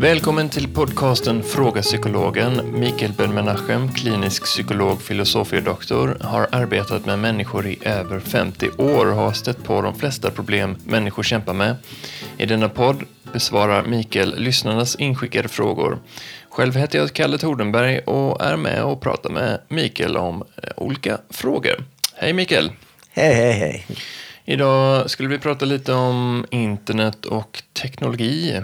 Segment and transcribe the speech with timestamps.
[0.00, 2.80] Välkommen till podcasten Fråga Psykologen.
[2.80, 9.32] Mikael Ben-Menachem, klinisk psykolog, filosofiedoktor, har arbetat med människor i över 50 år och har
[9.32, 11.76] stött på de flesta problem människor kämpar med.
[12.36, 13.02] I denna podd
[13.32, 15.98] besvarar Mikael lyssnarnas inskickade frågor.
[16.50, 21.18] Själv heter jag Kalle Tordenberg och är med och pratar med Mikael om eh, olika
[21.30, 21.84] frågor.
[22.14, 22.72] Hej Mikael!
[23.10, 23.86] Hej, hej, hej.
[24.44, 28.62] Idag skulle vi prata lite om internet och teknologi.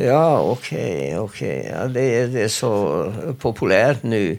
[0.00, 1.72] Ja, okej, okej.
[1.80, 4.38] Ja, det, är- det är så populärt nu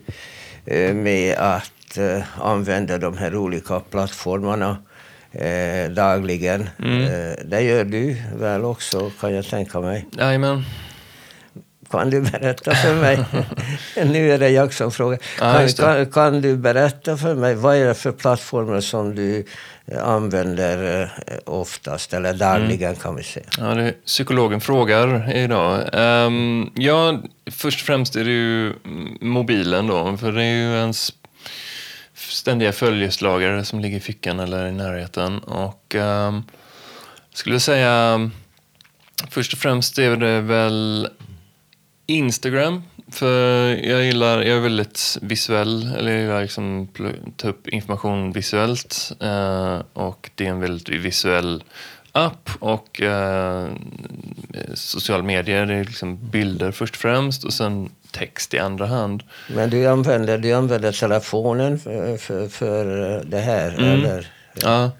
[0.66, 4.78] eh, med att eh, använda de här olika plattformarna
[5.32, 6.62] eh, dagligen.
[7.04, 10.06] Eh, det gör du väl också, kan jag tänka mig.
[10.18, 10.64] Jajamän.
[11.92, 13.26] Kan du berätta för mig?
[14.06, 15.20] nu är det jag som frågar.
[15.38, 19.46] Kan, kan, kan du berätta för mig, vad är det för plattformar som du
[19.86, 23.46] eh, använder eh, oftast, eller dagligen kan vi säga?
[23.58, 25.90] Ja, det psykologen frågar idag.
[25.94, 28.74] Um, ja, först och främst är det ju
[29.22, 31.14] mobilen då, för det är ju ens
[32.14, 35.40] ständiga följeslagare som ligger i fickan eller i närheten.
[35.40, 36.44] Och um,
[37.34, 38.30] skulle säga,
[39.30, 41.10] först och främst är det väl
[42.08, 42.84] Instagram.
[43.12, 46.88] För jag gillar, jag är väldigt visuell, eller jag gillar liksom
[47.36, 49.12] ta upp information visuellt.
[49.20, 51.64] Eh, och det är en väldigt visuell
[52.12, 53.68] app och eh,
[54.74, 59.24] social medier, det är liksom bilder först och främst och sen text i andra hand.
[59.48, 62.86] Men du använder, du använder telefonen för, för, för
[63.26, 64.28] det här, eller?
[64.64, 64.92] Ja,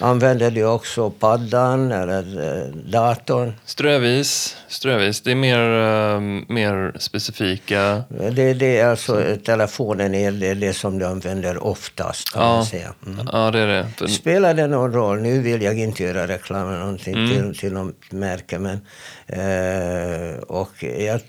[0.00, 3.52] Använder du också paddan eller eh, datorn?
[3.64, 5.20] strövis, strövis.
[5.20, 6.20] Det är mer, eh,
[6.54, 8.02] mer specifika.
[8.30, 12.48] Det, det är alltså telefonen är det, det som du använder oftast kan Ja.
[12.56, 12.94] man säga.
[13.06, 13.28] Mm.
[13.32, 13.66] Ja, det är
[14.00, 14.08] det.
[14.08, 15.18] Spelar det någon roll?
[15.22, 17.28] Nu vill jag inte göra reklam eller någonting Mm.
[17.52, 18.80] till, till något märke men
[19.26, 21.20] eh, och jag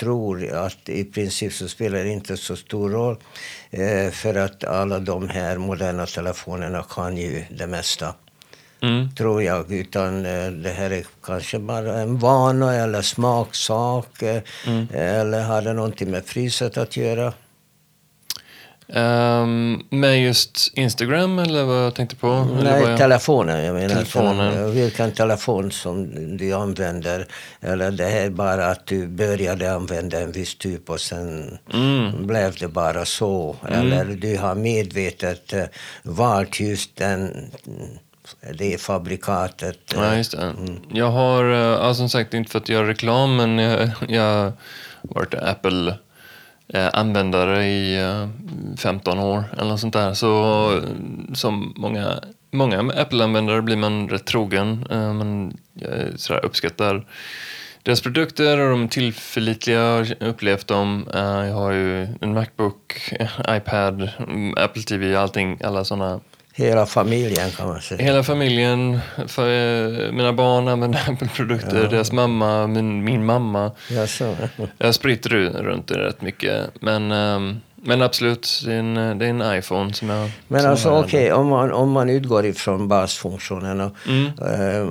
[0.00, 3.16] tror att i princip så spelar det inte så stor roll
[3.70, 8.14] eh, för att alla de här moderna telefonerna kan ju det mesta.
[8.80, 9.14] mm.
[9.14, 9.72] tror jag.
[9.72, 14.22] Utan eh, det här är kanske bara en vana eller smaksak.
[14.22, 14.86] eh, Mm.
[14.94, 17.32] Eller har det någonting med priset att göra?
[18.92, 22.46] Ehm, med just Instagram eller vad jag tänkte på?
[22.62, 22.98] Nej, jag...
[22.98, 23.64] telefonen.
[23.64, 24.52] Jag menar, Telefonen.
[24.54, 26.06] tele- vilken telefon som
[26.36, 27.26] du använder.
[27.60, 32.26] Eller det är bara att du började använda en viss typ och sen Mm.
[32.26, 33.56] blev det bara så.
[33.68, 35.64] Eller du har medvetet eh,
[36.02, 37.50] valt just den,
[38.58, 39.78] det fabrikatet.
[39.94, 40.54] Ja, just det.
[40.92, 44.52] Jag har, ja, som sagt, inte för att göra reklam, men jag, jag har
[45.02, 45.34] varit
[46.74, 48.28] Eh, användare i eh,
[48.76, 50.14] 15 år eller något sånt där.
[50.14, 50.82] Så
[51.34, 52.20] som många,
[52.50, 54.86] många Apple-användare blir man rätt trogen.
[54.90, 57.06] Eh, man jag sådär, uppskattar
[57.82, 59.78] deras produkter och de är tillförlitliga.
[59.78, 61.06] Jag har upplevt dem.
[61.14, 63.12] Jag har ju en Macbook,
[63.48, 64.10] iPad,
[64.56, 66.20] Apple TV, allting, alla sådana
[66.58, 68.02] Hela familjen kan man säga.
[68.04, 69.48] Hela familjen, för,
[70.06, 73.70] eh, mina barn använder Apple-produkter, deras mamma, min, min mamma.
[73.90, 74.34] Ja, så.
[74.78, 76.70] Jag spritter ru- runt det rätt mycket.
[76.80, 80.30] Men, ehm, men absolut, det är, en, det är en iPhone som jag...
[80.48, 83.90] Men som alltså okej, om, man, om man utgår ifrån basfunktionerna.
[84.06, 84.26] Mm.
[84.26, 84.84] Eh,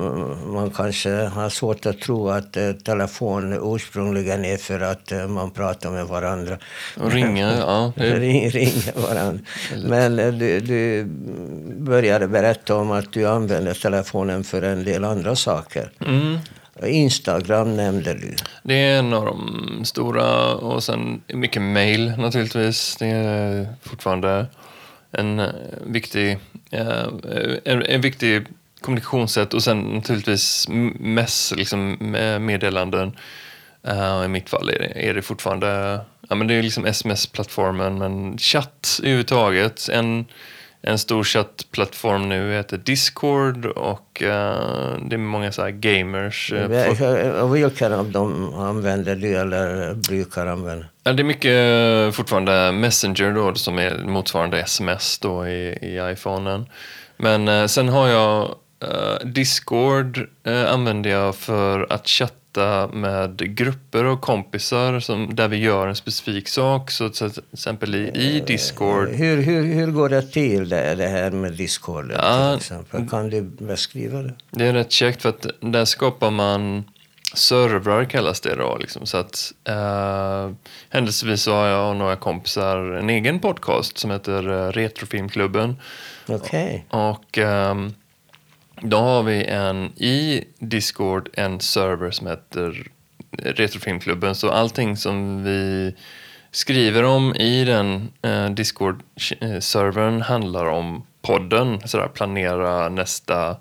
[0.46, 5.50] man kanske har svårt att tro att eh, telefon ursprungligen är för att eh, man
[5.50, 6.58] pratar med varandra.
[6.96, 7.92] Och ringa, ja.
[7.96, 9.44] Det, Ring, ringa varandra.
[9.86, 11.04] Men eh, du, du
[11.78, 15.90] började berätta om att du använder telefonen för en del andra saker.
[16.06, 16.38] mm,
[16.86, 18.36] Instagram nämnde du.
[18.62, 22.96] det är en av de stora och sen mycket mail naturligtvis.
[22.96, 24.46] Det är fortfarande
[25.12, 25.50] en eh,
[25.86, 26.38] viktig,
[26.70, 27.06] eh,
[27.64, 28.46] en, en viktig
[28.80, 30.66] kommunikationssätt och sen naturligtvis
[30.98, 33.16] mess, liksom eh, meddelanden.
[34.24, 38.38] I mitt fall är det, är det fortfarande ja, men det är liksom sms-plattformen, men
[38.38, 39.88] chatt överhuvudtaget.
[39.92, 40.26] En,
[40.82, 46.52] en stor chattplattform nu heter Discord och eh, det är många så här gamers.
[47.42, 50.86] Och Vilken av dem använder du eller brukar använda?
[51.04, 51.52] Ja, det är mycket
[52.08, 56.66] eh, fortfarande Messenger då, som är motsvarande sms då i, i iPhonen.
[57.16, 58.54] Men eh, sen har jag
[59.24, 60.28] Discord
[60.68, 62.37] använder jag för att chatta
[62.92, 66.90] med grupper och kompisar som, där vi gör en specifik sak.
[66.90, 71.30] Så till exempel i, i Discord Hur, hur, hur går det till det, det här
[71.30, 73.08] med Discord Ja, till exempel?
[73.08, 74.34] Kan du beskriva det?
[74.50, 76.84] Det är rätt käckt för att där skapar man
[77.34, 78.76] servrar kallas det då.
[78.76, 79.06] Liksom.
[79.06, 80.50] Så att eh,
[80.90, 85.76] händelsevis så har jag och några kompisar en egen podcast som heter eh, Retrofilmklubben.
[86.28, 86.86] Okej.
[86.90, 87.94] Och ehm,
[88.82, 92.86] då har vi en i Discord en server som heter
[93.30, 94.34] Retrofilmklubben.
[94.34, 95.94] Så allting som vi
[96.50, 101.88] skriver om i den eh, Discord-servern handlar om podden.
[101.88, 103.56] Sådär, planera nästa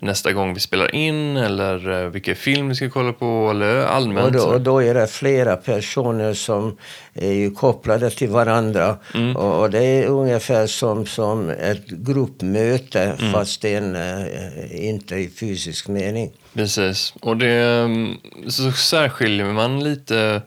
[0.00, 4.26] nästa gång vi spelar in eller eh, vilken film vi ska kolla på eller allmänt.
[4.26, 6.76] Och då, och då är det flera personer som
[7.14, 8.96] är ju kopplade till varandra.
[9.14, 9.36] Mm.
[9.36, 13.32] Och, och, det är ungefär som, som ett gruppmöte mm.
[13.32, 16.30] fast det är inte i fysisk mening.
[16.54, 17.14] Precis.
[17.20, 18.16] Och det mm,
[18.48, 20.42] så särskiljer man lite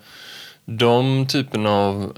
[0.65, 2.17] de typerna av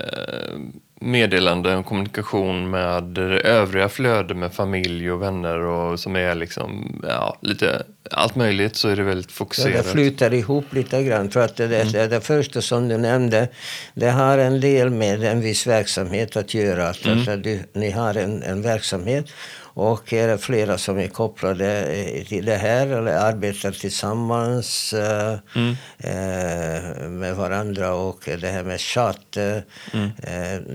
[0.00, 0.58] äh,
[1.00, 7.38] meddelande och kommunikation med övriga flödet med familj och vänner och som är liksom, ja,
[7.40, 9.74] lite allt möjligt så är det väldigt fokuserat.
[9.74, 11.30] Ja, det flyter ihop lite grann.
[11.30, 12.10] För att det, det, mm.
[12.10, 13.48] det första som du nämnde,
[13.94, 16.88] det har en del med en viss verksamhet att göra.
[16.88, 17.18] Att, mm.
[17.18, 19.26] att du, ni har en, en verksamhet
[19.74, 25.38] och är det flera som är kopplade eh, till det här eller arbetar tillsammans eh,
[25.56, 25.76] mm.
[25.98, 29.36] eh, med varandra och det här med chatt.
[29.36, 30.10] Mm.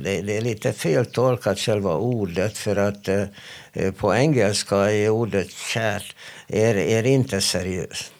[0.04, 3.10] det, det, är lite feltolkat själva ordet för att
[3.98, 6.04] på engelska är ordet chat
[6.48, 8.13] är, är inte seriöst.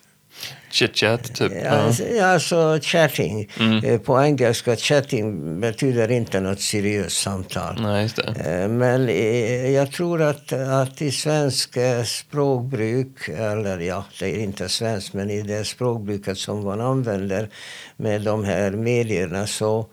[0.72, 1.52] Chit-chat, typ?
[1.64, 2.26] Ja, ja.
[2.26, 3.50] alltså chatting.
[3.60, 3.84] Mm.
[3.84, 7.82] Eh, på engelska, chatting betyder inte något seriöst samtal.
[7.82, 8.10] Nej.
[8.46, 14.70] Eh, men eh, jag tror att, att i svensk språkbruk, eller ja, det är inte
[14.70, 17.50] svenskt, men i det språkbruket som man använder
[17.98, 19.88] med de här medierna så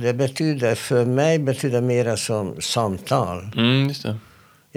[0.00, 3.50] det betyder, för mig betyder mera som samtal.
[3.56, 3.94] Mm.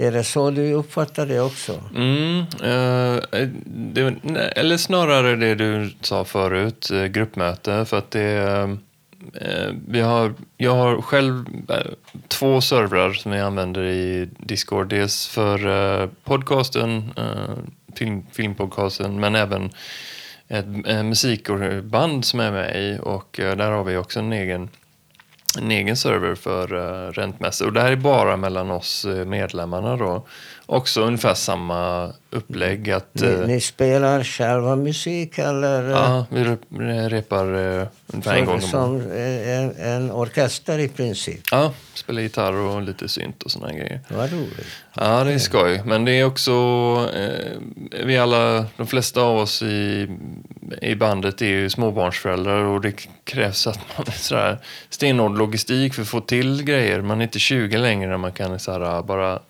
[0.00, 1.80] Är det så du uppfattar det också?
[1.94, 4.14] Mm, eh, det,
[4.56, 7.84] eller snarare det du sa förut, eh, gruppmöte.
[7.84, 8.70] För att det, eh,
[9.34, 11.76] eh, vi har, jag har själv eh,
[12.28, 14.88] två servrar som jag använder i Discord.
[14.88, 15.66] Dels för
[16.02, 17.56] eh, podcasten, eh,
[17.94, 19.70] film, filmpodcasten, men även
[20.48, 22.98] ett eh, musikband som är med i.
[23.02, 24.68] Och där har vi också en egen
[25.58, 27.66] en egen server för eh, uh, rentmässor.
[27.66, 30.26] Och det här är bara mellan oss eh, medlemmarna då.
[30.72, 32.90] Också ungefär samma upplägg.
[32.90, 35.90] Att, ni, uh, ni spelar själva musik eller?
[35.90, 36.44] Ja, vi
[37.08, 41.40] repar uh, ungefär en gång Som en, en orkester i princip?
[41.50, 44.00] Ja, spelar gitarr och lite synt och sådana grejer.
[44.08, 44.66] Vad roligt.
[44.94, 45.82] Ja, det är skoj.
[45.84, 46.52] Men det är också,
[48.04, 50.08] vi alla, de flesta av oss i
[50.82, 52.92] i bandet är ju småbarnsföräldrar och det
[53.24, 54.58] krävs att man är sådär
[54.88, 57.00] stenhård logistik för att få till grejer.
[57.00, 59.40] Man är inte 20 längre när man kan sådär bara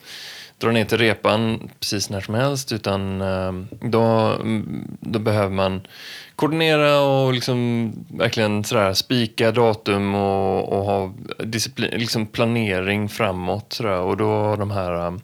[0.60, 4.36] dra ner till repan precis när som helst utan eh, då,
[5.00, 5.80] då behöver man
[6.36, 13.72] koordinera och liksom verkligen sådär spika datum och, och ha disciplin, liksom planering framåt.
[13.72, 13.98] Sådär.
[13.98, 15.20] Och då har de här ehm,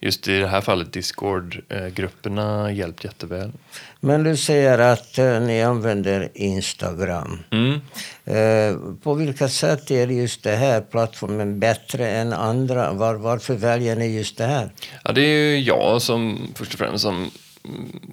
[0.00, 3.52] just i det här fallet Discord-grupperna hjälpt jätteväl.
[4.00, 7.38] Men du säger att uh, ni använder Instagram.
[7.50, 7.72] Mm.
[7.72, 12.92] Uh, på vilka sätt är just det här plattformen bättre än andra?
[12.92, 14.70] Var, varför väljer ni just det här?
[15.04, 17.30] Ja, det är jag som först och främst som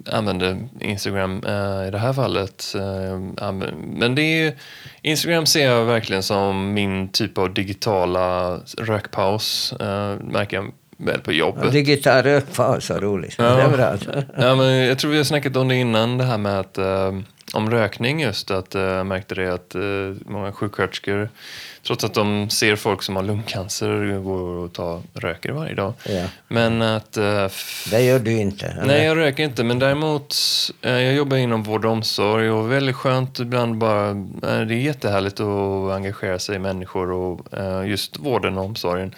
[0.06, 2.74] använder Instagram uh, i det här fallet.
[3.98, 4.54] men det är,
[5.02, 9.74] Instagram ser jag verkligen som min typ av digitala rökpaus.
[10.20, 10.72] märker jag
[11.04, 11.64] väl på jobbet.
[11.64, 13.34] Ja, digital rökpaus, vad roligt.
[13.38, 13.44] Ja.
[13.44, 14.24] Det är bra.
[14.36, 17.20] ja, men jag tror vi har snackat om det innan, det här med att, uh,
[17.52, 18.50] om rökning just.
[18.50, 21.28] Att, uh, jag märkte det att uh, många sjuksköterskor,
[21.86, 25.92] trots att de ser folk som har lungcancer, går och tar röker varje dag.
[26.08, 26.24] Ja.
[26.48, 27.18] Men att...
[27.18, 27.46] Uh,
[27.90, 28.66] det gör du inte?
[28.66, 28.86] Eller?
[28.86, 29.64] Nej, jag röker inte.
[29.64, 30.36] Men däremot,
[30.80, 34.14] jag jobbar inom vård och omsorg och väldigt skönt ibland bara...
[34.64, 37.40] det är jättehärligt att engagera sig i människor och
[37.86, 39.14] just vården och omsorgen.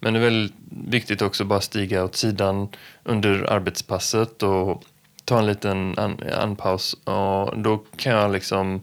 [0.00, 2.68] Men det är väldigt viktigt också att bara stiga åt sidan
[3.04, 4.84] under arbetspasset och
[5.24, 5.98] ta en liten
[6.38, 6.92] anpaus.
[6.92, 8.80] Och då kan jag liksom...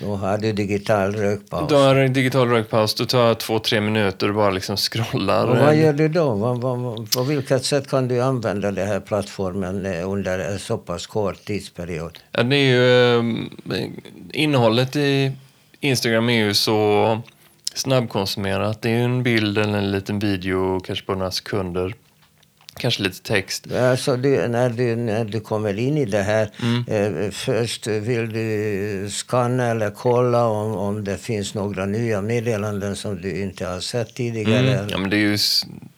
[0.00, 1.68] Då har du digital rökpaus.
[1.68, 2.94] Då har jag digital rökpaus.
[2.94, 5.46] Då tar jag två, tre minuter och bara liksom scrollar.
[5.46, 6.34] Och vad gör du då?
[6.34, 10.78] Vad, vad, på vilket sätt kan du använda den här plattformen eh, under en så
[10.78, 12.18] pass kort tidsperiod?
[12.32, 13.18] Ja, det är ju,
[13.74, 13.88] eh,
[14.32, 15.32] innehållet i
[15.80, 17.20] Instagram är ju så
[17.78, 18.82] snabbkonsumerat.
[18.82, 21.94] Det är en bild eller en liten video, kanske på några sekunder.
[22.76, 23.72] Kanske lite text.
[23.72, 27.24] Alltså du, när, du, när du kommer in i det här, mm.
[27.24, 33.20] eh, först vill du skanna eller kolla om, om det finns några nya meddelanden som
[33.20, 34.72] du inte har sett tidigare?
[34.74, 34.88] Mm.
[34.90, 35.38] Ja, men det är ju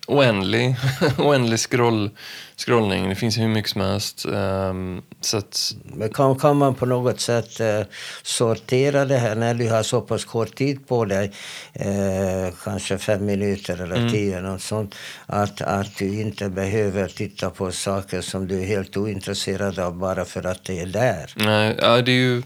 [0.06, 0.76] oändlig,
[1.18, 2.11] oändlig scroll,
[2.56, 3.08] scrollning.
[3.08, 4.26] Det finns hur mycket som helst.
[4.26, 7.80] Um, så att, Men kan, kan man på något sätt eh,
[8.23, 11.32] sortera det här när du har så pass kort tid på dig,
[11.73, 14.12] eh, kanske fem minuter eller Mm.
[14.12, 14.94] tio, något sånt,
[15.26, 20.25] att, att du inte behöver titta på saker som du är helt ointresserad av bara
[20.25, 21.32] för att det är där?
[21.37, 22.42] nej, ja, det är ju...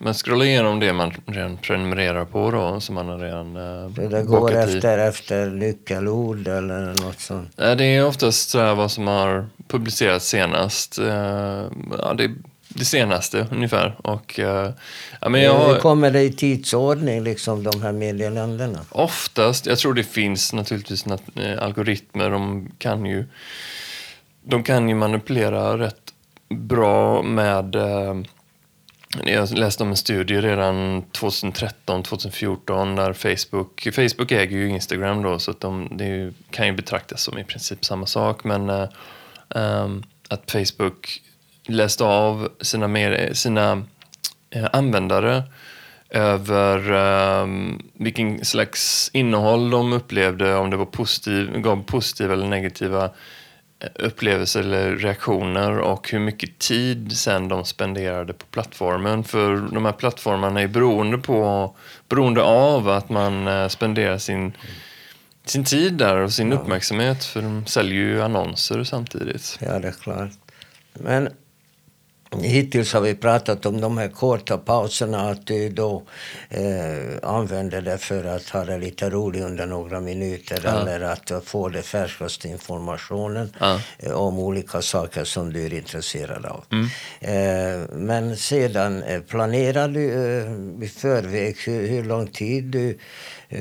[0.00, 3.54] Man scrollar igenom det man redan prenumererar på då, som man redan
[3.96, 7.50] Så det går efter, efter nyckelord eller något sånt?
[7.56, 10.98] Ja, Det är oftast vad som har publicerats senast.
[10.98, 11.06] Eh,
[11.98, 12.30] Ja, det,
[12.68, 13.96] det senaste ungefär.
[14.02, 14.70] Och, eh,
[15.20, 18.78] ja, men jag Eh, har, Kommer det i tidsordning, liksom de här meddelandena?
[18.90, 22.30] oftast, jag tror det finns naturligtvis nat- eh, algoritmer.
[22.30, 23.24] De kan ju,
[24.42, 26.12] de kan ju manipulera rätt
[26.48, 27.76] bra med...
[29.24, 33.88] Jag läste om en studie redan 2013, 2014 där Facebook...
[33.94, 37.44] Facebook äger ju Instagram då så att de, det ju, kan ju betraktas som i
[37.44, 38.44] princip samma sak.
[38.44, 38.88] Men eh,
[39.54, 41.22] ehm, att Facebook
[41.66, 43.82] läste av sina, mer, sina
[44.50, 45.42] eh, användare
[46.10, 46.92] över
[47.42, 53.10] um, vilken slags innehåll de upplevde, om det var positiv, gav positiva eller negativa
[53.94, 59.24] upplevelser eller reaktioner och hur mycket tid sen de spenderade på plattformen.
[59.24, 61.74] För de här plattformarna är beroende, på,
[62.08, 64.52] beroende av att man eh, spenderar sin,
[65.44, 69.58] sin tid där och sin uppmärksamhet för de säljer ju annonser samtidigt.
[69.60, 70.30] Ja, det är klart.
[70.92, 71.28] Men
[72.42, 76.02] hittills har vi pratat om de här korta pauserna, att du då
[76.48, 80.70] eh, använder det för att ha det lite roligt under några minuter Ja.
[80.70, 83.80] eller att få den färskaste informationen Ja.
[83.98, 86.64] eh, om olika saker som du är intresserad av.
[86.72, 86.86] Mm.
[87.20, 92.98] Eh, men sedan, eh, planerar du eh, i förväg hur, hur lång tid du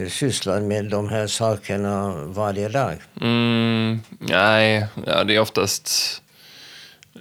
[0.10, 2.94] sysslar med de här sakerna varje dag?
[3.22, 6.22] Mm, nej, ja, det är oftast...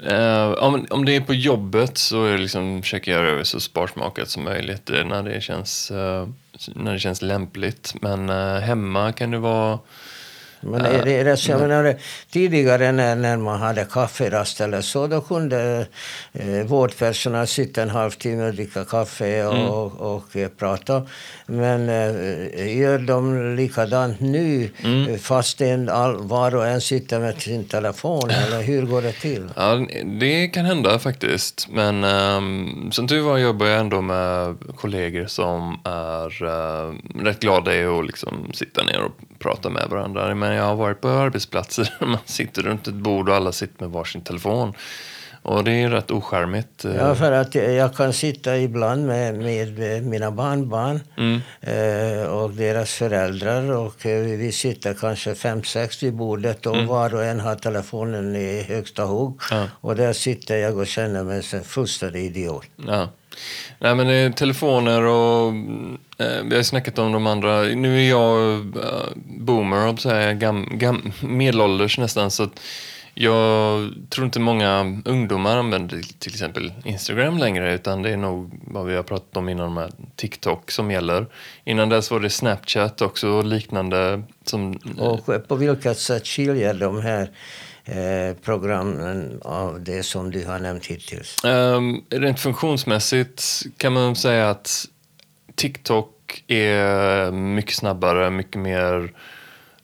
[0.03, 3.45] Uh, om, om det är på jobbet så är det liksom, försöker jag göra det
[3.45, 6.29] så sparsmakat som möjligt eh, när det känns, uh,
[6.75, 7.95] när det känns lämpligt.
[8.00, 9.79] Men uh, hemma kan det vara...
[10.70, 11.94] Men är det, är det, jag menar,
[12.30, 15.87] tidigare när, när man hade kafferast eller så, då kunde
[16.32, 21.02] eh, vårdpersonal sitta en halvtimme och dricka kaffe och, och, och eh, prata.
[21.46, 25.18] Men eh, gör de likadant nu, mm.
[25.18, 28.30] fastän all, var och en sitter med sin telefon?
[28.30, 29.49] Eller hur går det till?
[29.56, 31.68] Ja, det kan hända faktiskt.
[31.70, 36.94] Men um, som tur var jobbar jag ändå med kollegor som är uh,
[37.25, 40.35] rätt glada i att liksom sitta ner och prata med varandra.
[40.35, 43.91] Men jag har varit på arbetsplatser man sitter runt ett bord och alla sitter med
[43.91, 44.73] varsin telefon.
[45.43, 46.85] Och det är rätt ocharmigt.
[46.85, 46.97] eh.
[46.97, 51.41] Ja, för att jag kan sitta ibland med, med mina barnbarn Mm.
[51.61, 57.15] eh, och deras föräldrar och eh, vi sitter kanske fem, sex vid bordet och var
[57.15, 59.41] och en har telefonen i högsta hugg.
[59.53, 59.63] Mm.
[59.63, 59.69] Ja.
[59.81, 62.67] Och där sitter jag och känner mig som en fullständig idiot.
[62.87, 63.09] Ja.
[63.78, 65.49] Nej, men det är telefoner och
[66.19, 67.62] eh, vi har snackat om de andra.
[67.62, 72.31] Nu är jag eh, boomer, så här, gam, gam, medelålders nästan.
[72.31, 72.61] Så att
[73.19, 77.75] jag tror inte många ungdomar använder till exempel Instagram längre.
[77.75, 81.26] Utan det är nog vad vi har pratat om innan, de här TikTok som gäller.
[81.64, 84.23] Innan dess var det Snapchat också och liknande.
[84.45, 87.31] Som, Och på vilket sätt skiljer de här
[87.87, 91.37] eh, programmen av det som du har nämnt hittills?
[91.45, 94.87] Um, rent funktionsmässigt kan man säga att
[95.55, 99.12] TikTok är mycket snabbare, mycket mer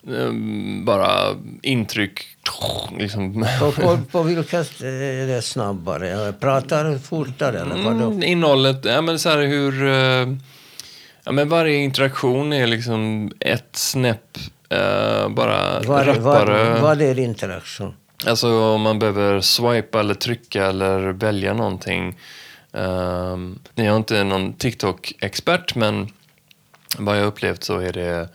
[0.09, 2.27] ehm, bara intryck.
[2.99, 3.47] Liksom.
[3.61, 6.33] På, på, på vilket är det snabbare?
[6.41, 8.11] Pratar fortare eller vadå?
[8.11, 9.87] Mm, innehållet, ja, men så här hur...
[9.87, 10.37] eh,
[11.25, 14.39] ja, men varje interaktion är liksom ett snäpp
[14.73, 16.81] eh, bara Vad, rappare.
[16.81, 17.95] vad, är interaktion?
[18.27, 22.19] Alltså om man behöver swipa eller trycka eller välja någonting.
[22.73, 26.09] Um, jag är inte någon TikTok-expert men
[26.99, 28.29] vad jag upplevt så är det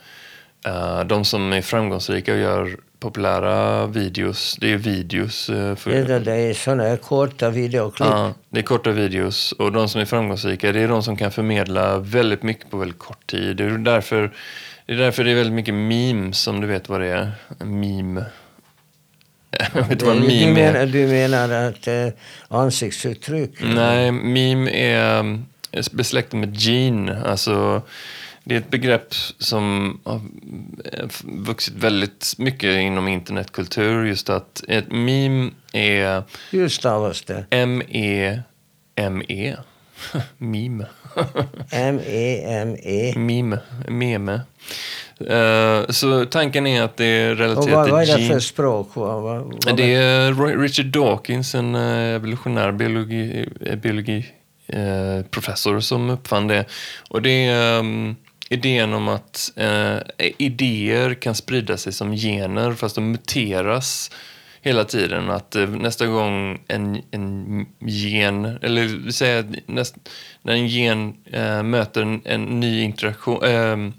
[0.66, 4.58] eh, de som är framgångsrika och gör populära videos.
[4.62, 5.50] Det är videos.
[5.50, 8.10] eh, för, Det, det, det är såna här korta videoklipp.
[8.10, 11.32] Ja, det är korta videos och de som är framgångsrika det är de som kan
[11.32, 13.58] förmedla väldigt mycket på väldigt kort tid.
[13.58, 14.32] Det är därför
[14.88, 17.32] det är, därför det är väldigt mycket memes om du vet vad det är.
[17.60, 18.26] En meme.
[19.74, 20.74] Jag vet vad en du, meme är.
[20.74, 22.08] menar, du menar att eh,
[22.48, 23.52] ansiktsuttryck?
[23.62, 25.46] Nej, meme är um,
[25.92, 27.24] besläktat med gene.
[27.26, 27.82] Alltså,
[28.44, 30.22] det är ett begrepp som har
[30.94, 34.06] eh, vuxit väldigt mycket inom internetkultur.
[34.06, 37.46] Just att ett meme är Hur stavas det?
[37.50, 38.36] M-E-M-E.
[40.38, 40.86] Meme.
[41.72, 43.14] M-E-M-E.
[43.16, 43.60] Meme.
[43.88, 44.42] Meme.
[45.20, 48.90] Eh, så tanken är att det är relaterat vad, vad är till det för språk?
[48.94, 54.26] Vad, vad, Det är Richard Dawkins, en eh, evolutionär biologi, eh, biologi
[54.68, 56.66] eh, professor som uppfann det.
[57.10, 58.16] Och det är um,
[58.50, 59.98] idén om att eh,
[60.38, 64.12] idéer kan sprida sig som gener fast de muteras
[64.62, 65.30] hela tiden.
[65.30, 69.96] Att eh, nästa gång en, en gen, eller vi säger att näst,
[70.42, 73.94] när en gen eh, möter en, en ny interaktion, ehm,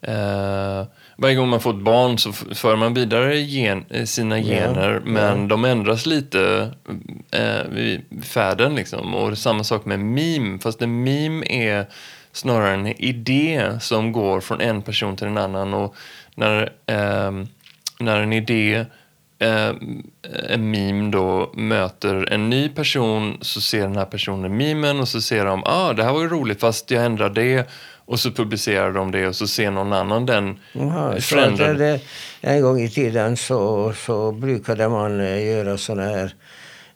[0.00, 5.00] Eh, varje gång man får ett barn så för man vidare gen, eh, sina gener,
[5.04, 5.46] men ja.
[5.46, 6.70] de ändras lite
[7.30, 8.74] eh, vid färden.
[8.74, 9.14] Liksom.
[9.14, 11.86] Och samma sak med meme, fast en meme är
[12.32, 15.74] snarare en idé som går från en person till en annan.
[15.74, 15.94] Och
[16.34, 17.48] när, ehm,
[17.98, 18.86] när en idé
[19.38, 19.72] eh,
[20.48, 25.20] en meme då möter en ny person så ser den här personen memen och så
[25.20, 27.68] ser de ah det här var ju roligt fast jag ändrar det
[28.06, 30.58] och så publicerar de det och så ser någon annan den
[31.20, 31.74] förändrade.
[31.78, 32.00] det,
[32.40, 36.34] en gång i tiden så, så brukade man eh, göra såna här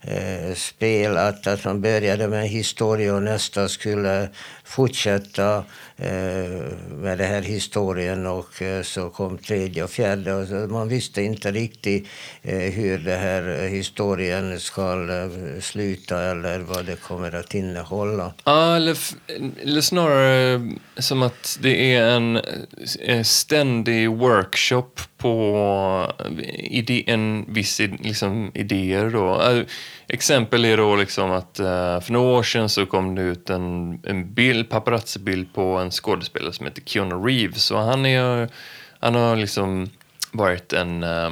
[0.03, 4.29] eh, spel att, att man började med en historia och nästa skulle
[4.65, 5.57] fortsätta
[5.97, 10.35] eh, med den här historien och eh, så kom tredje och fjärde.
[10.35, 12.09] Och så man visste inte riktigt
[12.43, 18.33] eh, hur den här historien ska eh, sluta eller vad det kommer att innehålla.
[18.45, 18.97] Ja, eller,
[19.63, 22.41] eller snarare som att det är en,
[23.01, 29.11] eh, ständig workshop på eh, ide, en viss id- liksom, idéer.
[29.11, 29.31] Då.
[29.35, 29.75] Alltså,
[30.09, 33.51] Eh, Exempel är då liksom att eh, för några år sedan så kom det ut
[33.51, 37.71] en, en bild, paparazzi-bild på en skådespelare som heter Keanu Reeves.
[37.71, 38.49] Och han, är,
[39.01, 39.91] han har liksom
[40.33, 41.31] varit en uh,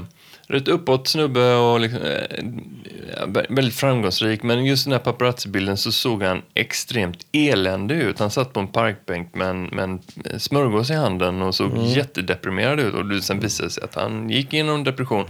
[0.48, 4.42] rätt uppåt snubbe och liksom, eh, väldigt framgångsrik.
[4.42, 8.18] Men just den här paparazzi-bilden så såg han extremt eländig ut.
[8.18, 10.00] Han satt på en parkbänk med en, med en
[10.40, 12.94] smörgås i handen och såg jättedeprimerad ut.
[12.94, 15.24] Och sen visade det sig att han gick igenom en depression.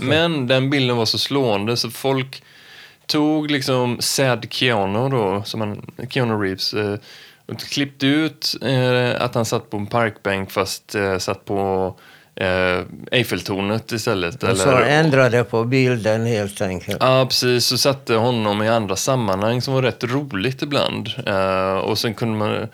[0.00, 2.42] Men den bilden var så slående så folk
[3.08, 6.94] tog liksom Sad Keanu då, som han, Keanu Reeves, eh,
[7.46, 11.94] och klippte ut eh, att han satt på en parkbänk fast eh, satt på
[12.34, 14.42] eh, Eiffeltornet istället.
[14.42, 16.98] Och så ändrade på bilden helt enkelt.
[17.00, 17.66] Ja, precis.
[17.66, 21.08] Så satte honom i andra sammanhang som var rätt roligt ibland.
[21.26, 22.68] Eh, och sen kunde man...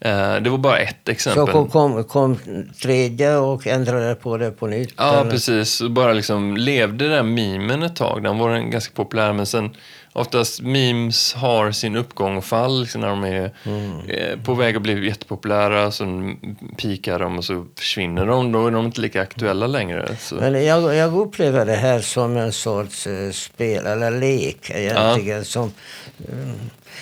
[0.00, 1.46] eh, det var bara ett Så exempel.
[1.46, 2.38] kom, kom, kom
[2.82, 4.94] tredje och ändrade på det på nytt?
[4.96, 5.30] Ja, eller?
[5.30, 5.82] precis.
[5.82, 8.22] Bara liksom levde den memen ett tag.
[8.22, 9.70] Den var ganska populär, men sen
[10.12, 13.44] oftast memes har sin uppgång och fall liksom när de är
[14.08, 15.90] eh, på väg att bli jättepopulära.
[15.90, 16.34] Så
[16.76, 18.52] pikar de och så försvinner de.
[18.52, 20.16] Då är de inte lika aktuella längre.
[20.18, 20.34] Så.
[20.34, 25.44] Men jag, jag upplever det här som en sorts eh, spel eller lek egentligen.
[25.44, 25.72] Som,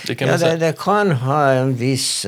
[0.06, 2.26] det kan ja, det, det kan ha en viss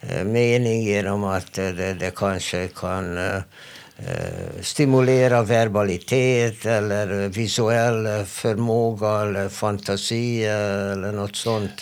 [0.00, 3.42] Eh, mening genom att eh, det, det kanske kan eh,
[4.60, 11.80] stimulera verbalitet eller visuell förmåga eller fantasi eller något sånt.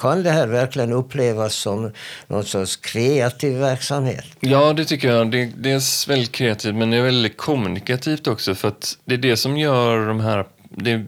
[0.00, 1.92] Kan det här verkligen upplevas som
[2.26, 4.24] någon sorts kreativ verksamhet?
[4.40, 5.30] Ja, det tycker jag.
[5.30, 8.54] Det, det är väldigt kreativt, men det är väldigt kommunikativt också.
[8.54, 11.04] För att det är det som gör de här, det,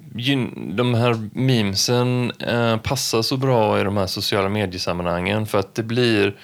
[0.77, 5.47] de här memesen eh, passar så bra i de här sociala mediesammanhangen.
[5.47, 6.37] För att det blir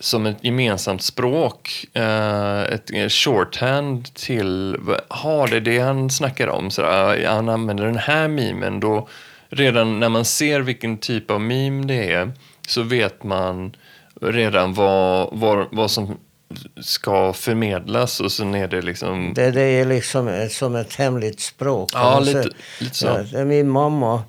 [0.00, 4.76] som ett gemensamt språk, eh, ett ett shorthand till,
[5.08, 6.70] har det det han snackar om?
[6.70, 9.08] Så eh, han använder den här memen, då
[9.48, 12.32] redan när man ser vilken typ av meme det är
[12.68, 13.76] så vet man
[14.20, 16.18] redan vad, vad, vad som
[16.80, 19.32] ska förmedlas och sen är det liksom...
[19.34, 21.90] Det, det är liksom som ett hemligt språk.
[21.94, 22.48] Ja, man lite,
[22.80, 23.26] lite så.
[23.32, 24.22] Ja, min mamma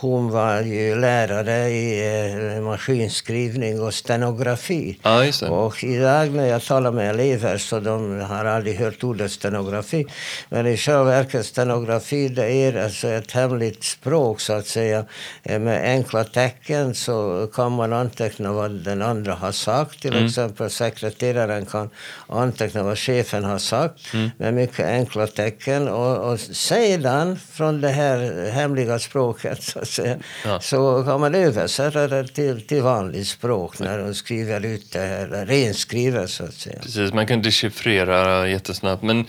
[0.00, 4.98] hon var ju lärare i eh, maskinskrivning och stenografi.
[5.02, 5.24] Ja.
[5.50, 10.06] Och idag när jag talar med elever så de har aldrig hört ordet stenografi.
[10.48, 15.04] Men i själva verket stenografi det är alltså ett hemligt språk så att säga.
[15.42, 20.02] Eh, Med enkla tecken så kan man anteckna vad den andra har sagt.
[20.02, 20.26] Till Mm.
[20.26, 21.90] exempel sekreteraren kan
[22.28, 24.30] anteckna vad chefen har sagt Mm.
[24.38, 25.88] med mycket enkla tecken.
[25.88, 30.60] Och, och sedan från det här hemliga språket så, Ja.
[30.60, 35.24] så kan man översätta det till, till vanligt språk när de skriver ut det här,
[35.26, 36.78] eller renskriver så att säga.
[36.82, 39.02] Precis, man kan dechiffrera jättesnabbt.
[39.02, 39.24] Men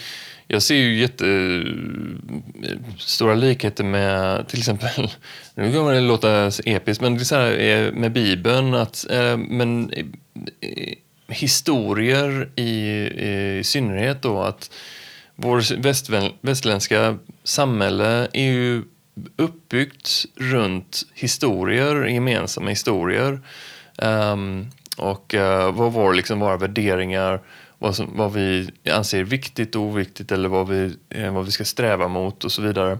[0.48, 5.10] jag ser ju jättestora likheter med till exempel,
[5.56, 9.38] nu kommer det låta episkt, men det är så här eh, med Bibeln att eh,
[9.38, 10.06] men, eh,
[10.62, 10.94] eh,
[11.30, 12.72] historier i,
[13.60, 14.72] i synnerhet då att
[15.36, 15.64] vår
[16.42, 18.84] västländska samhälle är ju
[19.36, 23.42] uppbyggt runt historier, gemensamma historier.
[23.98, 27.42] Um, Och uh, vad var liksom våra värderingar,
[27.78, 31.66] vad, som, vad vi anser viktigt och oviktigt eller vad vi, eh, vad vi ska
[31.66, 33.00] sträva mot och så vidare.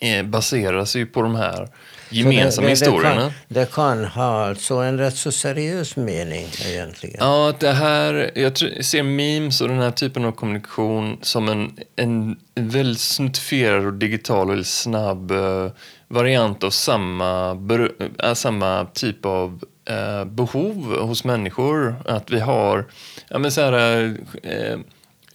[0.00, 1.68] Eh, baseras ju på de här
[2.10, 3.14] gemensamma det, det, historierna.
[3.14, 7.16] Det kan, det kan ha alltså en rätt så seriös mening egentligen.
[7.18, 12.36] Ja, det här, jag ser memes och den här typen av kommunikation som en, en
[12.54, 15.70] väldigt snuttifierad och digital och snabb uh,
[16.08, 21.96] variant av samma, uh, samma typ av uh, behov hos människor.
[22.04, 22.86] Att vi har,
[23.28, 24.16] ja men så här,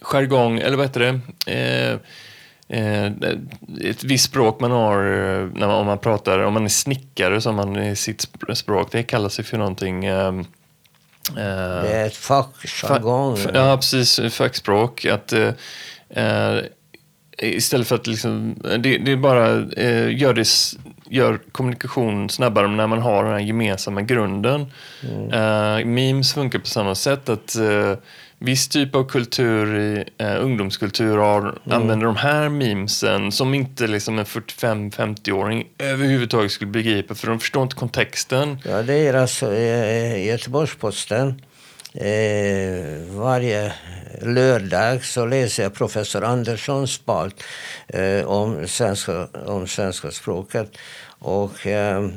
[0.04, 1.52] jargong, eller vad heter det?
[1.52, 1.98] Eh,
[2.68, 7.40] ett visst språk man har eh, när man, om man pratar, om man är snickare
[7.40, 10.32] så har man i sitt språk, det kallas ju för någonting eh,
[11.34, 11.40] det
[11.92, 13.36] är ett fackjargong.
[13.36, 14.20] Fa ja, precis.
[14.34, 15.04] Fackspråk.
[15.04, 16.58] Att, eh,
[17.38, 20.48] istället för att liksom, det, det bara eh, gör, det,
[21.08, 24.66] gör kommunikation snabbare när man har den här gemensamma grunden.
[25.02, 25.30] Mm.
[25.32, 27.28] Eh, memes funkar på samma sätt.
[27.28, 27.56] att
[28.44, 31.58] viss typ av kultur, i, eh, ungdomskultur, har, mm.
[31.66, 37.62] använder de här memesen som inte liksom en 45-50-åring överhuvudtaget skulle begripa för de förstår
[37.62, 38.58] inte kontexten.
[38.64, 41.42] Ja, det är alltså eh, Göteborgs-Posten.
[41.94, 43.72] Eh, varje
[44.22, 47.42] lördag så läser jag professor Anderssons spalt
[47.88, 50.76] eh, om, svenska, om svenska språket.
[51.18, 52.08] Och eh,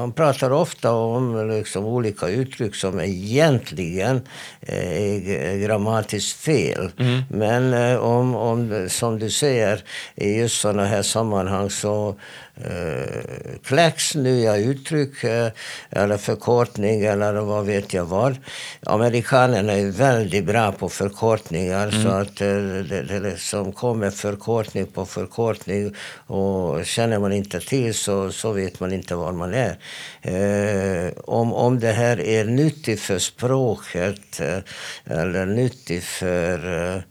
[0.00, 4.20] han pratar ofta om liksom, olika uttryck som egentligen
[4.60, 6.90] eh, är grammatiskt fel.
[6.98, 7.22] Mm.
[7.28, 9.84] Men eh, om, om, som du säger,
[10.14, 12.16] i just sådana här sammanhang så
[12.64, 15.48] eh, kläcks nya uttryck eh,
[15.90, 18.36] eller förkortning eller vad vet jag vad.
[18.86, 22.02] Amerikanerna är väldigt bra på förkortningar mm.
[22.02, 22.46] så att eh,
[22.88, 25.94] det, det liksom kommer förkortning på förkortning
[26.26, 29.76] och känner man inte till så, så vet man inte var man är.
[30.22, 34.58] Eh, om, om det här är nyttigt för språket eh,
[35.04, 37.02] eller nyttigt för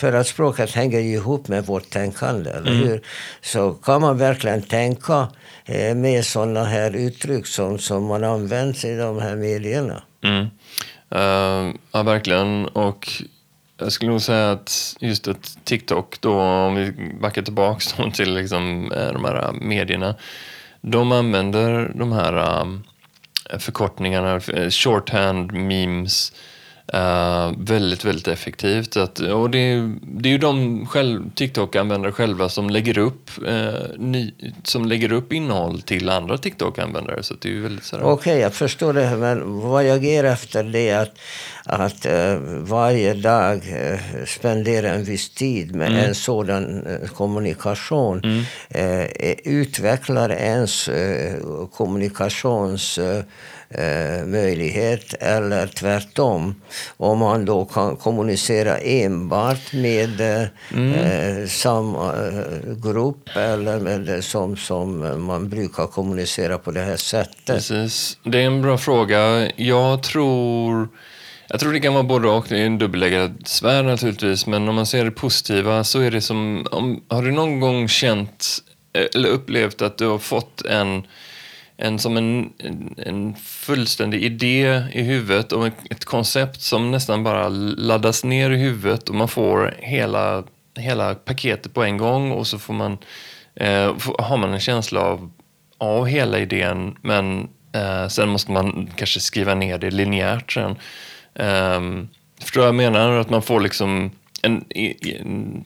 [0.00, 2.88] för att språket hänger ihop med vårt tänkande, eller mm.
[2.88, 3.00] hur?
[3.40, 5.28] Så kan man verkligen tänka
[5.64, 10.02] eh, med sådana här uttryck som, som man använder i de här medierna.
[10.22, 10.46] Mm.
[11.14, 12.66] Uh, ja, verkligen.
[12.66, 13.08] Och
[13.78, 18.92] jag skulle nog säga att just att TikTok, då, om vi backar tillbaka till liksom,
[18.92, 20.14] eh, de här medierna,
[20.80, 22.84] de använder de här um,
[23.58, 26.32] förkortningarna, shorthand, memes,
[26.94, 28.96] Uh, väldigt, väldigt effektivt.
[28.96, 34.34] Att, och det, det är ju de själv, TikTok-användare själva som lägger, upp, uh, ny,
[34.64, 37.22] som lägger upp innehåll till andra TikTok-användare.
[37.22, 39.16] Så Okej, okay, jag förstår det.
[39.16, 41.18] Men vad jag ger efter det är att,
[41.64, 43.62] att uh, varje dag
[44.26, 46.04] spendera en viss tid med mm.
[46.04, 49.06] en sådan kommunikation mm.
[49.44, 50.90] utvecklar ens
[51.72, 52.98] kommunikations
[53.74, 56.54] eh, möjlighet eller tvärtom.
[56.96, 60.94] Om man då kan kommunicera enbart med eh, mm.
[60.94, 62.14] eh, samma
[62.82, 67.46] grupp eller med det som, som man brukar kommunicera på det här sättet.
[67.46, 68.18] Precis.
[68.24, 69.50] Det är en bra fråga.
[69.56, 70.88] Jag tror...
[71.52, 72.46] Jag tror det kan vara både och.
[72.48, 74.46] Det är en dubbeläggad svärd naturligtvis.
[74.46, 76.66] Men om man ser det positiva så är det som...
[76.70, 78.58] Om, har du någon gång känt
[79.14, 81.02] eller upplevt att du har fått en
[81.82, 82.52] en, som en,
[82.96, 89.08] en fullständig idé i huvudet och ett koncept som nästan bara laddas ner i huvudet
[89.08, 90.44] och man får hela,
[90.78, 92.98] hela paketet på en gång och så får man,
[93.54, 95.30] eh, har man en känsla av,
[95.78, 100.76] av hela idén men eh, sen måste man kanske skriva ner det linjärt sen.
[101.34, 102.06] Eh,
[102.40, 103.12] förstår jag menar?
[103.12, 104.10] Att man får liksom
[104.42, 105.64] en, en,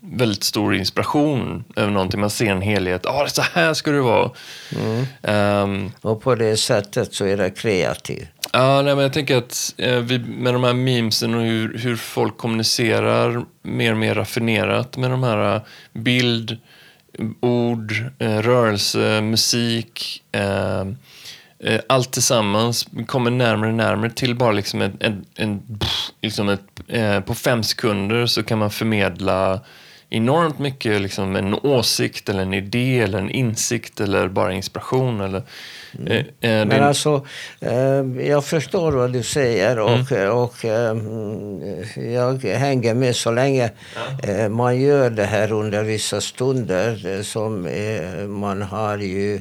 [0.00, 2.20] väldigt stor inspiration över någonting.
[2.20, 3.00] Man ser en helhet.
[3.04, 4.30] Ja, ah, så här ska det vara.
[4.76, 5.06] Mm.
[5.22, 8.28] Um, och på det sättet så är det kreativt.
[8.52, 11.96] Ja, nej, men jag tänker att eh, vi, med de här memesen och hur, hur
[11.96, 16.56] folk kommunicerar mer och mer raffinerat med de här uh, bild,
[17.40, 20.22] ord, eh, rörelse, musik.
[20.32, 20.86] Eh, Eh,
[21.86, 25.78] allt tillsammans kommer närmare och närmare till bara liksom en, en, en
[26.22, 29.60] liksom ett, eh, på fem sekunder så kan man förmedla
[30.10, 35.20] enormt mycket, liksom en åsikt eller en idé eller en insikt eller bara inspiration.
[35.20, 35.42] Eller,
[35.98, 36.12] mm.
[36.12, 37.26] eh, eh Men alltså,
[37.60, 40.32] eh, jag förstår vad du säger och, mm.
[40.32, 40.96] och eh,
[42.12, 43.70] jag hänger med så länge
[44.22, 44.48] ja.
[44.48, 47.68] man gör det här under vissa stunder som
[48.40, 49.40] man har ju eh,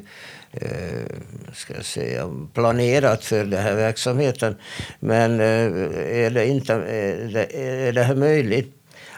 [1.53, 4.55] ska jag säga, planerat för den här verksamheten.
[4.99, 8.73] Men eh, är, det inte, är, det, är det här möjligt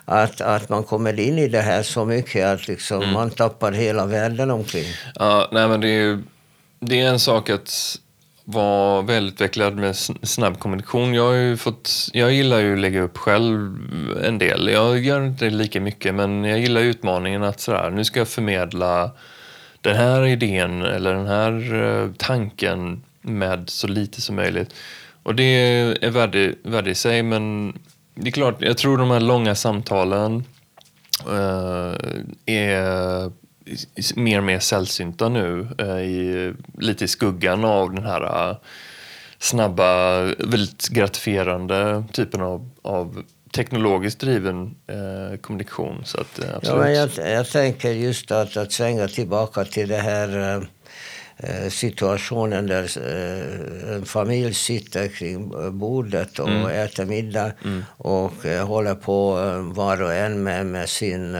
[0.05, 3.13] att, att man kommer in i det här så mycket att liksom mm.
[3.13, 4.85] man tappar hela världen omkring?
[5.15, 6.23] Ja, nej men det är,
[6.79, 7.99] det är en sak att
[8.43, 11.13] vara välutvecklad med snabb kommunikation.
[11.13, 13.77] Jag, har ju fått, jag gillar ju att lägga upp själv
[14.23, 14.69] en del.
[14.69, 19.11] Jag gör inte lika mycket, men jag gillar utmaningen att sådär, nu ska jag förmedla
[19.81, 24.73] den här idén eller den här eh, tanken med så lite som möjligt.
[25.23, 27.73] Och det är värde, värde i sig, men
[28.15, 30.43] det är klart, jag tror de här långa samtalen
[31.27, 31.95] uh,
[32.45, 33.31] är
[34.15, 38.57] mer och mer sällsynta nu, uh, i, lite i skuggan av den här uh,
[39.39, 46.01] snabba, väldigt gratifierande typen av, av teknologiskt driven eh, kommunikation.
[46.05, 46.63] Så att, absolut.
[46.63, 50.63] Ja, men jag, jag tänker just att, att svänga tillbaka till det här eh,
[51.43, 56.67] Eh, situationen där eh, en familj sitter kring bordet och mm.
[56.67, 57.85] äter middag mm.
[57.97, 59.33] och eh, håller på
[59.73, 61.37] var och en med, med sin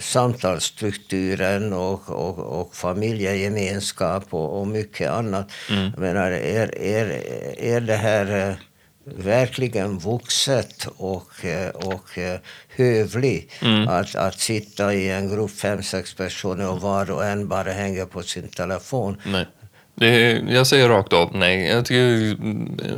[0.00, 5.50] samtalsstrukturen och, och, och familjegemenskap och, och mycket annat.
[5.70, 5.90] Mm.
[5.90, 7.06] Jag menar, är, är,
[7.58, 8.56] är det här
[9.04, 13.88] verkligen vuxet och, eh, och eh, hövlig mm.
[13.88, 18.04] att, att sitta i en grupp fem, sex personer och var och en bara hänger
[18.04, 19.20] på sin telefon.
[19.24, 19.46] Nej.
[19.96, 21.66] Det, jag säger rakt av nej.
[21.66, 22.36] Jag tycker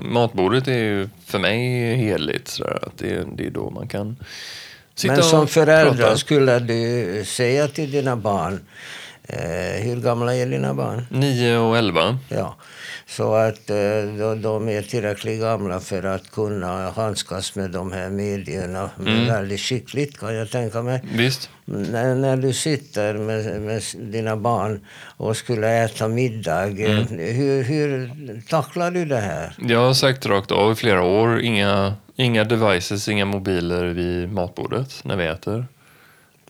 [0.02, 2.48] matbordet är ju för mig heligt.
[2.48, 4.16] Så att det, det är då man kan
[5.04, 8.61] Men som förälder skulle du säga till dina barn,
[9.24, 11.06] eh, hur gamla är dina barn?
[11.11, 12.18] Nio och elva.
[12.28, 12.56] Ja.
[13.09, 18.90] Så att eh, de är tillräckligt gamla för att kunna handskas med de här medierna
[19.01, 19.27] mm.
[19.27, 21.03] väldigt skickligt kan jag tänka mig.
[21.12, 21.51] Visst.
[21.64, 24.81] När, när du sitter med, med dina barn
[25.16, 27.07] och skulle äta middag, mm.
[27.09, 28.11] hur, hur
[28.49, 29.55] tacklar du det här?
[29.59, 35.05] Jag har sagt rakt av i flera år, inga, inga devices, inga mobiler vid matbordet
[35.05, 35.66] när vi äter.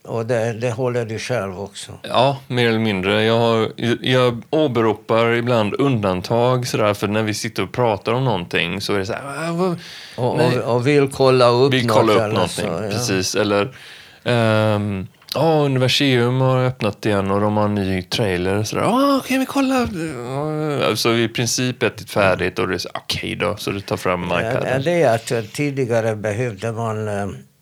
[0.07, 1.93] Och det, det håller du själv också?
[2.03, 3.25] Ja, mer eller mindre.
[3.25, 8.81] Jag, har, jag åberopar ibland undantag sådär, för när vi sitter och pratar om någonting
[8.81, 9.45] så är det så här...
[9.45, 9.77] Äh, och,
[10.17, 11.97] och, och, vill kolla upp vill något?
[11.97, 12.91] kolla upp någonting, så, ja.
[12.91, 13.35] precis.
[13.35, 13.77] Eller...
[14.25, 18.63] Um, oh, Universium har öppnat igen och de har en ny trailer.
[18.63, 19.89] Så oh, kan vi kolla?
[20.95, 23.97] Så i princip är det färdigt och det är okej okay då, så du tar
[23.97, 24.67] fram iPaden.
[24.67, 27.56] Ja, det är att tidigare behövde man ehm, Eh,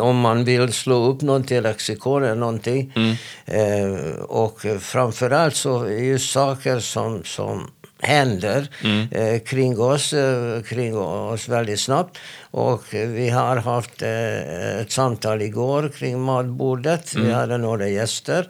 [0.00, 2.92] om man vill slå upp någonting, lexikon eller någonting.
[2.96, 3.16] Mm.
[3.44, 9.08] Eh, och framförallt så är ju saker som, som händer mm.
[9.10, 12.18] eh, kring, oss, eh, kring oss väldigt snabbt.
[12.56, 17.14] Och vi har haft eh, ett samtal igår kring matbordet.
[17.14, 17.26] Mm.
[17.26, 18.46] Vi hade några gäster.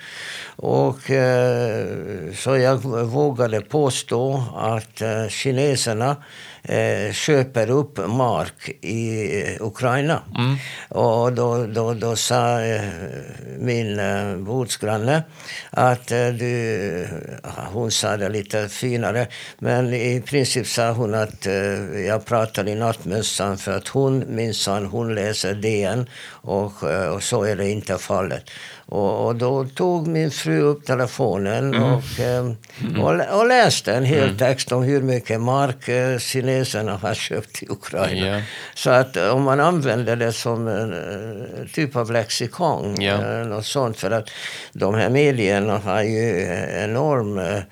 [0.56, 1.86] Och, eh,
[2.34, 6.16] så jag vågade påstå att kineserna
[6.62, 10.22] eh, köper upp mark i Ukraina.
[10.38, 10.56] Mm.
[10.88, 12.58] Och då, då, då sa
[13.58, 14.00] min
[14.44, 15.22] bordsgranne
[15.70, 17.08] att du...
[17.72, 19.26] Hon sa det lite finare,
[19.58, 21.46] men i princip sa hon att
[22.06, 27.42] jag pratar i nattmössan för att hon minsann, hon läser DN och, eh, och så
[27.42, 28.50] är det inte fallet.
[28.88, 31.82] Och, och, då tog min fru upp telefonen mm.
[31.82, 32.52] och, eh,
[33.02, 34.36] och, och, läste en hel mm.
[34.36, 38.26] text om hur mycket mark eh, kineserna har köpt i Ukraina.
[38.26, 38.42] Yeah.
[38.74, 40.94] Så att om man använder det som en
[41.72, 43.46] typ av lexikon, yeah.
[43.46, 44.30] något sånt, för att
[44.72, 46.40] de här medierna har ju
[46.84, 47.62] enorm uh,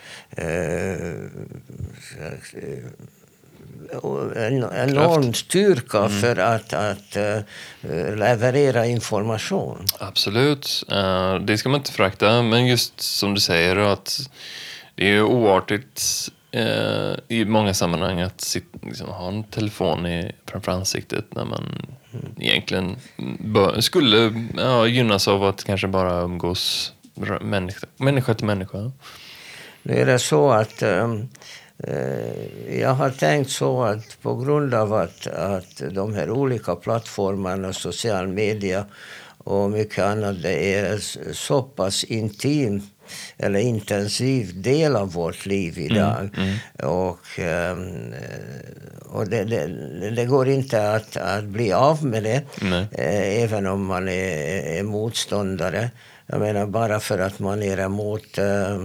[4.36, 6.20] en enorm styrka mm.
[6.20, 9.84] för att, att uh, leverera information.
[9.98, 12.42] Absolut, uh, det ska man inte förakta.
[12.42, 14.30] Men just som du säger att
[14.94, 16.02] det är oartigt
[16.56, 21.86] uh, i många sammanhang att sit, liksom, ha en telefon i, framför ansiktet när man
[22.12, 22.26] mm.
[22.38, 22.96] egentligen
[23.38, 26.92] bör, skulle ja, gynnas av att kanske bara umgås
[27.40, 28.92] människa, människa till människa.
[29.82, 31.28] Nu är det så att um, Eh,
[32.78, 38.28] jag har tänkt så att på grund av att, att de här olika plattformarna, social
[38.28, 38.84] media
[39.38, 40.98] och mycket annat, det är
[41.32, 42.82] så pass intim
[43.38, 46.18] eller intensiv del av vårt liv idag.
[46.18, 46.90] Mm, mm.
[46.90, 48.14] Och, ehm,
[49.06, 49.66] och det, det,
[50.10, 52.86] det, går inte att, att bli av med det, Nej.
[52.92, 55.90] Eh, även om man är, är motståndare.
[56.26, 58.82] Jag menar, bara för att man är emot äh,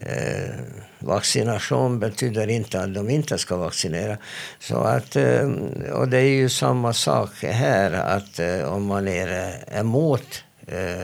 [0.00, 0.54] Eh,
[0.98, 4.16] vaccination betyder inte att de inte ska vaccinera.
[4.58, 5.50] Så att, eh,
[5.92, 11.02] och det är ju samma sak här, att eh, om man är eh, emot eh,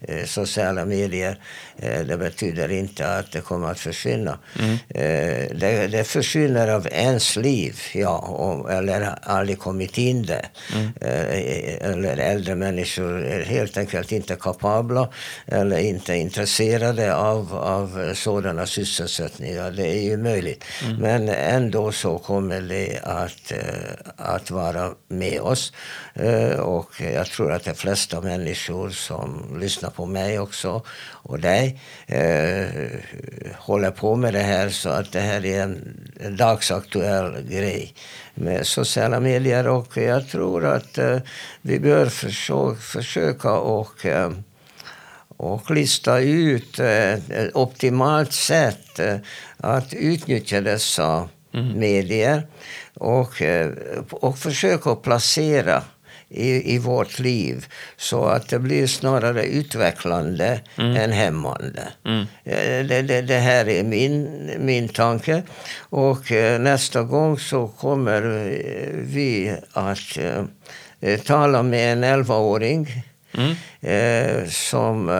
[0.00, 1.38] eh, sociala medier.
[1.78, 4.38] Eh, det betyder inte att det kommer att försvinna.
[4.58, 4.72] Mm.
[4.88, 10.48] Eh, det, det, försvinner av ens liv, ja, om, eller aldrig kommit in där.
[10.74, 10.92] Mm.
[11.00, 15.08] Eh, eller äldre människor är helt enkelt inte kapabla
[15.46, 19.70] eller inte intresserade av, av sådana sysselsättningar.
[19.70, 20.64] Det är ju möjligt.
[20.84, 20.96] Mm.
[20.96, 23.52] Men ändå så kommer det att,
[24.16, 25.72] att vara med oss.
[26.58, 30.82] Och jag tror att de flesta människor som lyssnar på mig också
[31.24, 32.66] och dig eh,
[33.56, 35.96] håller på med det här så att det här är en
[36.36, 37.94] dagsaktuell grej
[38.34, 41.18] med sociala medier och jag tror att eh,
[41.62, 44.30] vi bör försöka, försöka och eh,
[45.36, 49.16] och lista ut ett optimalt sätt eh,
[49.56, 51.78] att utnyttja dessa mm.
[51.78, 52.46] medier
[52.94, 53.70] och, eh,
[54.10, 55.82] och försöka placera
[56.34, 57.66] i, i vårt liv.
[57.96, 60.96] Så att det blir snarare utvecklande mm.
[60.96, 61.88] än hämmande.
[62.04, 62.26] Mm.
[62.44, 65.42] Eh, det, det, det, här är min, min tanke.
[65.78, 70.18] Och eh, nästa gång så kommer eh, vi att
[71.00, 73.04] eh, tala med en 11-åring
[73.36, 73.54] Mm.
[73.80, 75.10] Eh, som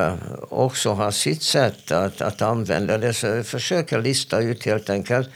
[0.50, 3.14] också har sitt sätt att, att använda det.
[3.14, 5.29] Så jag försöker lista ut helt enkelt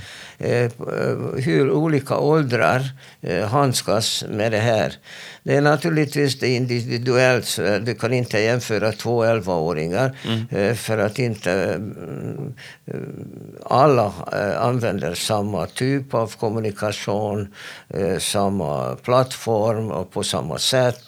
[1.36, 2.82] hur olika åldrar
[3.20, 4.94] eh, handskas med det här.
[5.42, 7.58] Det är naturligtvis det individuellt.
[7.82, 10.46] Du kan inte jämföra två 11-åringar mm.
[10.50, 11.80] Eh, för att inte
[12.86, 12.94] eh,
[13.64, 17.54] alla eh, använder samma typ av kommunikation,
[18.18, 21.04] samma plattform och på samma sätt.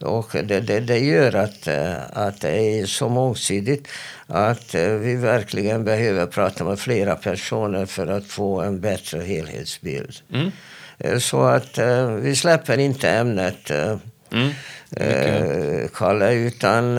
[0.00, 1.68] Och det, det, det gör att,
[2.12, 3.88] att det är så mångsidigt
[4.26, 10.14] att vi verkligen behöver prata med flera personer för att få en bättre helhetsbild.
[10.32, 10.50] Mm.
[10.98, 13.70] Eh, så att eh, vi släpper inte ämnet.
[13.70, 13.96] Eh,
[14.32, 14.50] mm.
[14.90, 15.88] Okay.
[15.94, 16.94] Kalle, utan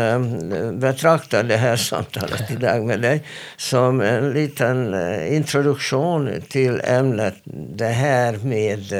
[0.79, 3.23] betraktar det här samtalet idag med dig
[3.57, 4.95] som en liten
[5.27, 7.35] introduktion till ämnet.
[7.75, 8.93] Det här med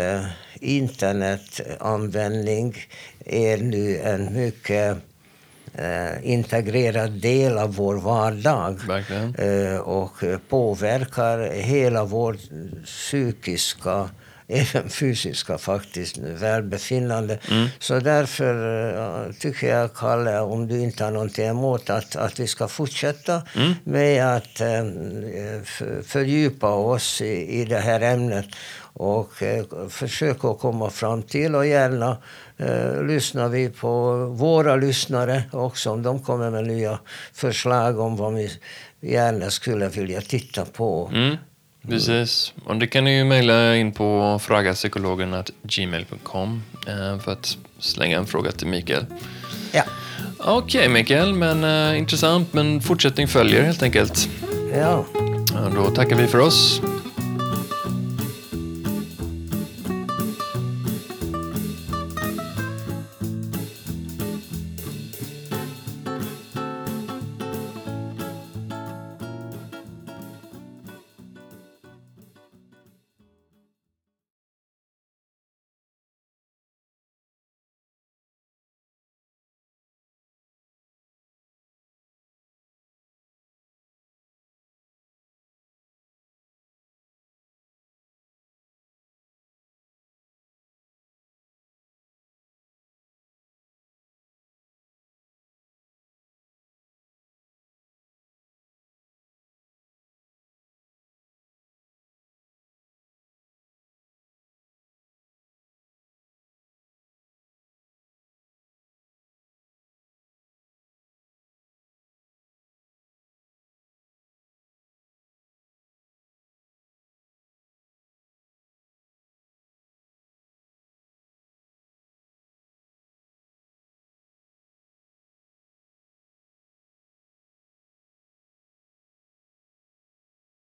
[0.59, 2.75] internetanvändning
[3.25, 4.97] är nu en mycket
[6.23, 8.79] integrerad del av vår vardag.
[9.83, 12.37] och påverkar hela vår
[12.85, 14.09] psykiska
[14.47, 17.39] även fysiska faktiskt välbefinnande.
[17.51, 17.67] Mm.
[17.79, 18.53] Så därför
[19.27, 23.41] uh, tycker jag, Kalle, om du inte har någonting emot att, att vi ska fortsätta
[23.55, 23.73] mm.
[23.83, 28.45] med att uh, fördjupa oss i, i det här ämnet
[28.97, 32.17] och uh, försöka komma fram till och gärna
[32.61, 36.99] uh, lyssnar vi på våra lyssnare också om de kommer med nya
[37.33, 38.51] förslag om vad vi
[39.01, 41.11] gärna skulle vilja titta på.
[41.13, 41.35] Mm.
[41.87, 42.53] Precis.
[42.65, 48.51] Och det kan ni ju mejla in på fragapsykologen.gmail.com eh, för att slänga en fråga
[48.51, 49.05] till Mikael.
[49.71, 49.83] Ja.
[50.37, 52.53] Okej okay, Mikael, men uh, intressant.
[52.53, 54.29] Men fortsättning följer helt enkelt.
[54.73, 55.05] Ja.
[55.75, 56.81] Då tackar vi för oss.